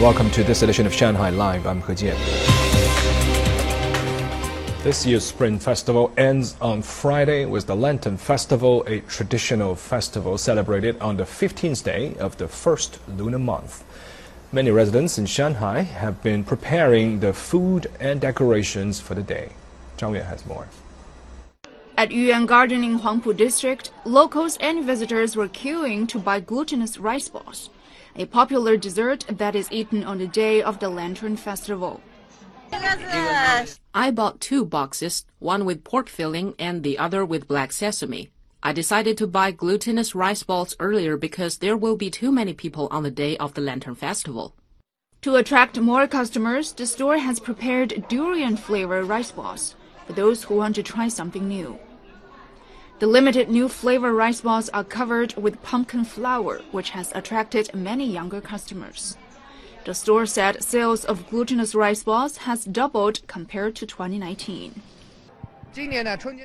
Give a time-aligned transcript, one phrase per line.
[0.00, 1.66] Welcome to this edition of Shanghai Live.
[1.66, 2.16] I'm He Jian.
[4.82, 10.98] This year's Spring Festival ends on Friday with the Lantern Festival, a traditional festival celebrated
[11.02, 13.84] on the 15th day of the first lunar month.
[14.52, 19.50] Many residents in Shanghai have been preparing the food and decorations for the day.
[19.98, 20.66] Zhang Yue has more.
[22.00, 27.28] At Yuyuan Garden in Huangpu District, locals and visitors were queuing to buy glutinous rice
[27.28, 27.68] balls,
[28.16, 32.00] a popular dessert that is eaten on the day of the Lantern Festival.
[32.72, 38.30] I bought two boxes, one with pork filling and the other with black sesame.
[38.62, 42.88] I decided to buy glutinous rice balls earlier because there will be too many people
[42.90, 44.54] on the day of the Lantern Festival.
[45.20, 49.76] To attract more customers, the store has prepared durian flavored rice balls
[50.06, 51.78] for those who want to try something new.
[53.00, 58.06] The limited new flavor rice balls are covered with pumpkin flour, which has attracted many
[58.06, 59.16] younger customers.
[59.86, 64.82] The store said sales of glutinous rice balls has doubled compared to 2019.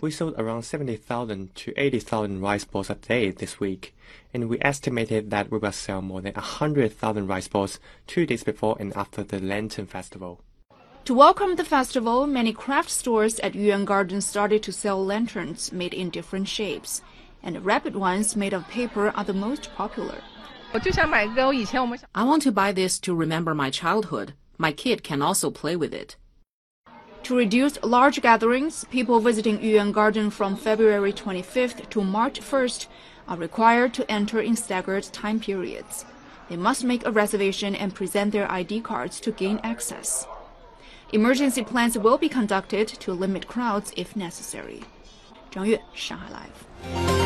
[0.00, 3.92] We sold around 70,000 to 80,000 rice balls a day this week,
[4.32, 8.76] and we estimated that we will sell more than 100,000 rice balls two days before
[8.78, 10.40] and after the Lantern Festival.
[11.04, 15.92] To welcome the festival, many craft stores at Yuyuan Garden started to sell lanterns made
[15.92, 17.02] in different shapes,
[17.42, 20.14] and the rapid ones made of paper are the most popular.
[20.72, 24.32] I want to buy this to remember my childhood.
[24.56, 26.16] My kid can also play with it.
[27.24, 32.86] To reduce large gatherings, people visiting Yuyuan Garden from February 25th to March 1st
[33.28, 36.06] are required to enter in staggered time periods.
[36.48, 40.26] They must make a reservation and present their ID cards to gain access.
[41.11, 44.81] Emergency plans will be conducted to limit crowds if necessary.
[45.51, 47.22] 张悦，上海 Live。